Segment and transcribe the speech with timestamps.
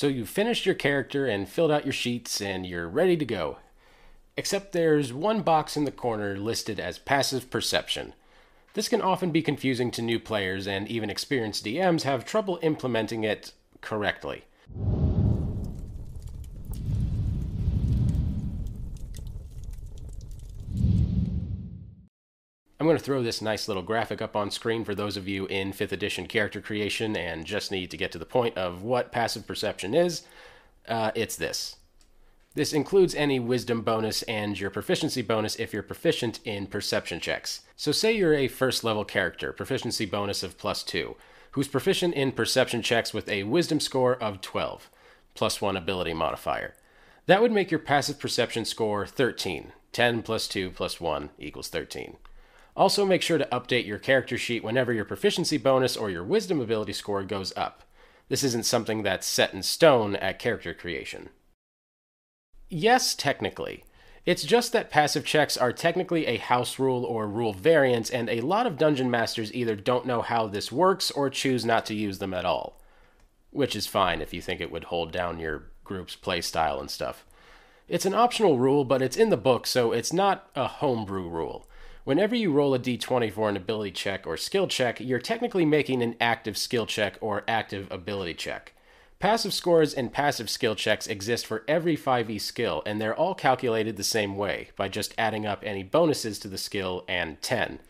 [0.00, 3.58] So you've finished your character and filled out your sheets and you're ready to go.
[4.34, 8.14] Except there's one box in the corner listed as passive perception.
[8.72, 13.24] This can often be confusing to new players, and even experienced DMs have trouble implementing
[13.24, 13.52] it
[13.82, 14.44] correctly.
[22.80, 25.44] I'm going to throw this nice little graphic up on screen for those of you
[25.48, 29.12] in 5th edition character creation and just need to get to the point of what
[29.12, 30.22] passive perception is.
[30.88, 31.76] Uh, it's this.
[32.54, 37.60] This includes any wisdom bonus and your proficiency bonus if you're proficient in perception checks.
[37.76, 41.16] So, say you're a first level character, proficiency bonus of plus 2,
[41.50, 44.88] who's proficient in perception checks with a wisdom score of 12,
[45.34, 46.74] plus 1 ability modifier.
[47.26, 49.72] That would make your passive perception score 13.
[49.92, 52.16] 10 plus 2 plus 1 equals 13.
[52.80, 56.62] Also, make sure to update your character sheet whenever your proficiency bonus or your wisdom
[56.62, 57.82] ability score goes up.
[58.30, 61.28] This isn't something that's set in stone at character creation.
[62.70, 63.84] Yes, technically.
[64.24, 68.40] It's just that passive checks are technically a house rule or rule variant, and a
[68.40, 72.18] lot of dungeon masters either don't know how this works or choose not to use
[72.18, 72.80] them at all.
[73.50, 77.26] Which is fine if you think it would hold down your group's playstyle and stuff.
[77.88, 81.66] It's an optional rule, but it's in the book, so it's not a homebrew rule.
[82.04, 86.02] Whenever you roll a d20 for an ability check or skill check, you're technically making
[86.02, 88.72] an active skill check or active ability check.
[89.18, 93.98] Passive scores and passive skill checks exist for every 5e skill, and they're all calculated
[93.98, 97.80] the same way, by just adding up any bonuses to the skill and 10.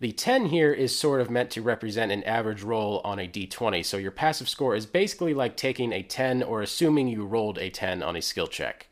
[0.00, 3.84] The 10 here is sort of meant to represent an average roll on a d20,
[3.84, 7.70] so your passive score is basically like taking a 10 or assuming you rolled a
[7.70, 8.88] 10 on a skill check.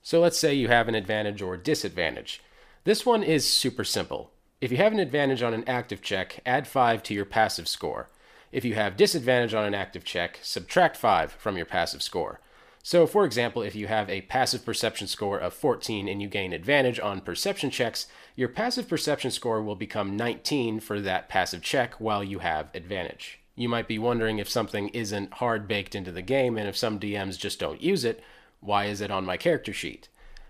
[0.00, 2.40] So let's say you have an advantage or disadvantage.
[2.84, 4.32] This one is super simple.
[4.60, 8.10] If you have an advantage on an active check, add 5 to your passive score.
[8.50, 12.40] If you have disadvantage on an active check, subtract 5 from your passive score.
[12.82, 16.52] So, for example, if you have a passive perception score of 14 and you gain
[16.52, 21.94] advantage on perception checks, your passive perception score will become 19 for that passive check
[22.00, 23.38] while you have advantage.
[23.54, 26.98] You might be wondering if something isn't hard baked into the game and if some
[26.98, 28.24] DMs just don't use it,
[28.58, 30.08] why is it on my character sheet?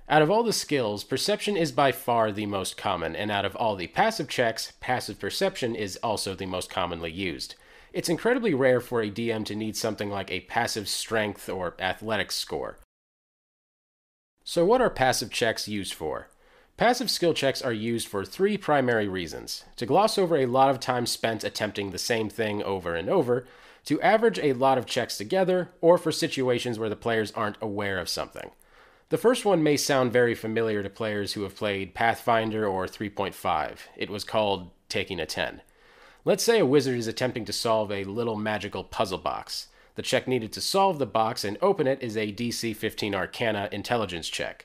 [0.09, 3.55] Out of all the skills, perception is by far the most common, and out of
[3.57, 7.55] all the passive checks, passive perception is also the most commonly used.
[7.93, 12.35] It's incredibly rare for a DM to need something like a passive strength or athletics
[12.35, 12.79] score.
[14.45, 16.29] So, what are passive checks used for?
[16.77, 20.81] Passive skill checks are used for three primary reasons to gloss over a lot of
[20.81, 23.47] time spent attempting the same thing over and over,
[23.85, 27.99] to average a lot of checks together, or for situations where the players aren't aware
[27.99, 28.51] of something.
[29.13, 33.81] The first one may sound very familiar to players who have played Pathfinder or 3.5.
[33.95, 35.61] It was called Taking a 10.
[36.25, 39.67] Let's say a wizard is attempting to solve a little magical puzzle box.
[39.97, 43.69] The check needed to solve the box and open it is a DC 15 Arcana
[43.71, 44.65] intelligence check.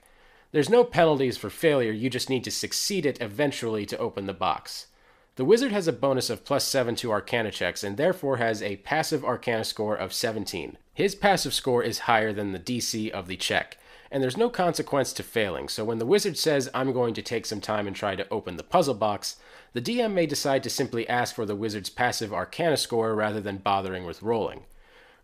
[0.53, 4.33] There's no penalties for failure, you just need to succeed it eventually to open the
[4.33, 4.87] box.
[5.35, 8.77] The wizard has a bonus of plus 7 to Arcana checks and therefore has a
[8.77, 10.77] passive Arcana score of 17.
[10.93, 13.77] His passive score is higher than the DC of the check
[14.11, 15.69] and there's no consequence to failing.
[15.69, 18.57] So when the wizard says, I'm going to take some time and try to open
[18.57, 19.37] the puzzle box,
[19.73, 23.57] the DM may decide to simply ask for the wizard's passive arcana score rather than
[23.57, 24.63] bothering with rolling.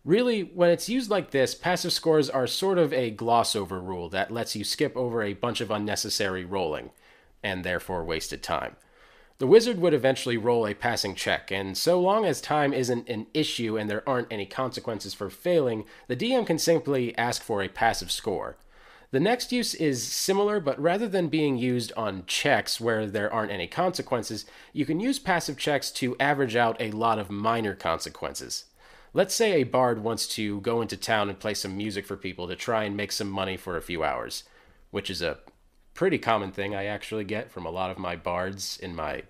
[0.04, 4.10] Really, when it's used like this, passive scores are sort of a gloss over rule
[4.10, 6.90] that lets you skip over a bunch of unnecessary rolling,
[7.42, 8.76] and therefore wasted time.
[9.38, 13.26] The wizard would eventually roll a passing check, and so long as time isn't an
[13.34, 17.68] issue and there aren't any consequences for failing, the DM can simply ask for a
[17.68, 18.56] passive score.
[19.14, 23.52] The next use is similar, but rather than being used on checks where there aren't
[23.52, 28.64] any consequences, you can use passive checks to average out a lot of minor consequences.
[29.12, 32.48] Let's say a bard wants to go into town and play some music for people
[32.48, 34.42] to try and make some money for a few hours,
[34.90, 35.38] which is a
[35.94, 39.22] pretty common thing I actually get from a lot of my bards in my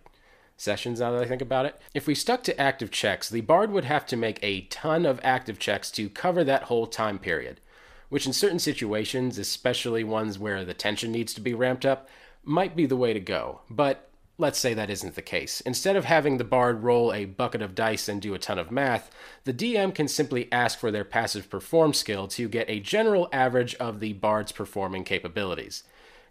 [0.56, 1.78] sessions now that I think about it.
[1.92, 5.20] If we stuck to active checks, the bard would have to make a ton of
[5.22, 7.60] active checks to cover that whole time period
[8.08, 12.08] which in certain situations, especially ones where the tension needs to be ramped up,
[12.44, 13.60] might be the way to go.
[13.70, 15.60] But let's say that isn't the case.
[15.62, 18.70] Instead of having the bard roll a bucket of dice and do a ton of
[18.70, 19.10] math,
[19.44, 23.74] the DM can simply ask for their passive perform skill to get a general average
[23.76, 25.84] of the bard's performing capabilities.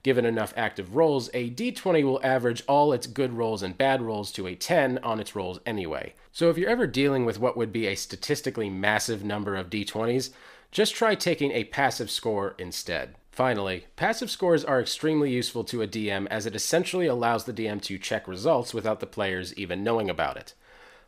[0.04, 4.34] Given enough active rolls, a d20 will average all its good rolls and bad rolls
[4.34, 6.14] to a 10 on its rolls anyway.
[6.34, 10.32] So if you're ever dealing with what would be a statistically massive number of d20s,
[10.74, 13.14] just try taking a passive score instead.
[13.32, 17.80] Finally, passive scores are extremely useful to a DM as it essentially allows the DM
[17.80, 20.56] to check results without the players even knowing about it.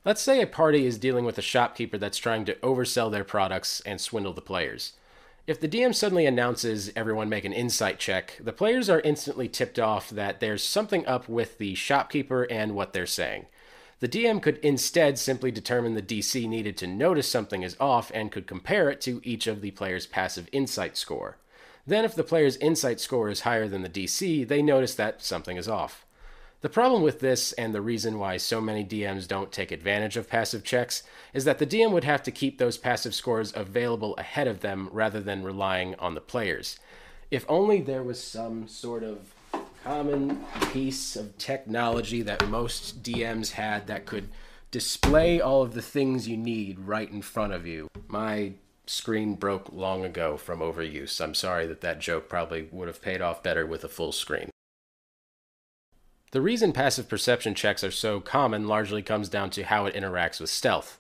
[0.06, 3.82] Let's say a party is dealing with a shopkeeper that's trying to oversell their products
[3.82, 4.94] and swindle the players.
[5.48, 9.80] If the DM suddenly announces everyone make an insight check, the players are instantly tipped
[9.80, 13.48] off that there's something up with the shopkeeper and what they're saying.
[14.02, 18.32] The DM could instead simply determine the DC needed to notice something is off and
[18.32, 21.38] could compare it to each of the player's passive insight score.
[21.88, 25.56] Then, if the player's insight score is higher than the DC, they notice that something
[25.56, 26.06] is off.
[26.62, 30.28] The problem with this, and the reason why so many DMs don't take advantage of
[30.28, 34.48] passive checks, is that the DM would have to keep those passive scores available ahead
[34.48, 36.80] of them rather than relying on the players.
[37.30, 39.36] If only there was some sort of
[39.86, 40.44] common
[40.74, 44.28] piece of technology that most DMs had that could
[44.72, 47.88] display all of the things you need right in front of you.
[48.08, 48.54] My
[48.88, 51.22] screen broke long ago from overuse.
[51.22, 54.50] I'm sorry that that joke probably would have paid off better with a full screen.
[56.32, 60.42] The reason passive perception checks are so common largely comes down to how it interacts
[60.42, 61.00] with stealth.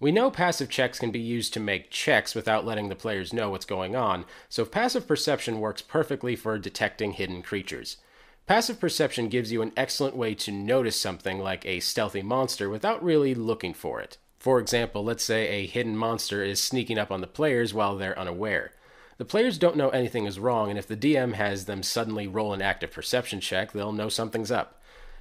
[0.00, 3.50] We know passive checks can be used to make checks without letting the players know
[3.50, 7.98] what's going on, so passive perception works perfectly for detecting hidden creatures.
[8.46, 13.02] Passive perception gives you an excellent way to notice something like a stealthy monster without
[13.02, 14.18] really looking for it.
[14.38, 18.18] For example, let's say a hidden monster is sneaking up on the players while they're
[18.18, 18.72] unaware.
[19.16, 22.52] The players don't know anything is wrong, and if the DM has them suddenly roll
[22.52, 24.78] an active perception check, they'll know something's up.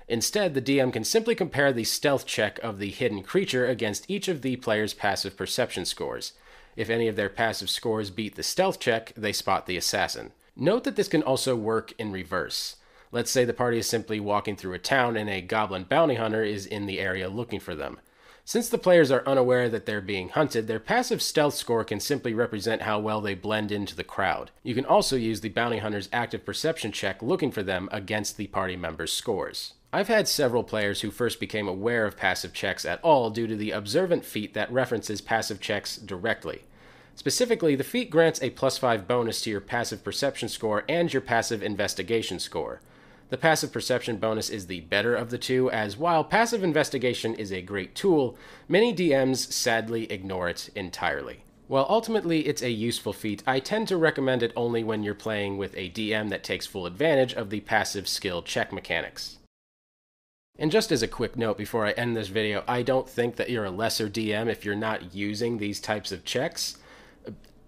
[0.10, 4.28] Instead, the DM can simply compare the stealth check of the hidden creature against each
[4.28, 6.34] of the player's passive perception scores.
[6.76, 10.34] If any of their passive scores beat the stealth check, they spot the assassin.
[10.58, 12.76] Note that this can also work in reverse.
[13.14, 16.44] Let's say the party is simply walking through a town and a goblin bounty hunter
[16.44, 18.00] is in the area looking for them.
[18.44, 22.34] Since the players are unaware that they're being hunted, their passive stealth score can simply
[22.34, 24.50] represent how well they blend into the crowd.
[24.64, 28.48] You can also use the bounty hunter's active perception check looking for them against the
[28.48, 29.76] party member's scores.
[29.94, 33.56] I've had several players who first became aware of passive checks at all due to
[33.56, 36.64] the observant feat that references passive checks directly.
[37.14, 41.22] Specifically, the feat grants a plus 5 bonus to your passive perception score and your
[41.22, 42.82] passive investigation score.
[43.34, 47.52] The passive perception bonus is the better of the two, as while passive investigation is
[47.52, 48.38] a great tool,
[48.68, 51.44] many DMs sadly ignore it entirely.
[51.68, 55.58] While ultimately it's a useful feat, I tend to recommend it only when you're playing
[55.58, 59.40] with a DM that takes full advantage of the passive skill check mechanics.
[60.60, 63.50] And just as a quick note before I end this video, I don't think that
[63.50, 66.78] you're a lesser DM if you're not using these types of checks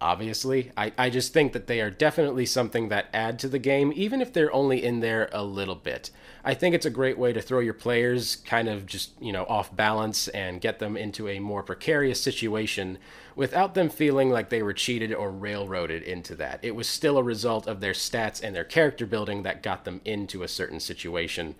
[0.01, 0.71] obviously.
[0.75, 4.21] I, I just think that they are definitely something that add to the game, even
[4.21, 6.12] if they're only in there a little bit.
[6.44, 9.45] I think it's a great way to throw your players kind of just, you know,
[9.45, 12.97] off balance and get them into a more precarious situation
[13.36, 16.59] without them feeling like they were cheated or railroaded into that.
[16.62, 20.01] It was still a result of their stats and their character building that got them
[20.06, 21.56] into a certain situation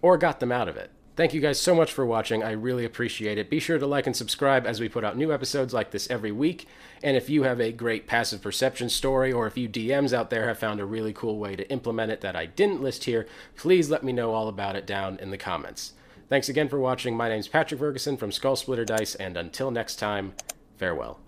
[0.00, 0.90] or got them out of it.
[1.14, 2.42] Thank you guys so much for watching.
[2.42, 3.50] I really appreciate it.
[3.50, 6.32] Be sure to like and subscribe as we put out new episodes like this every
[6.32, 6.66] week.
[7.02, 10.48] And if you have a great passive perception story or if you DMs out there
[10.48, 13.26] have found a really cool way to implement it that I didn't list here,
[13.56, 15.92] please let me know all about it down in the comments.
[16.30, 17.14] Thanks again for watching.
[17.14, 20.32] My name's Patrick Ferguson from Skull Splitter Dice, and until next time,
[20.78, 21.20] farewell.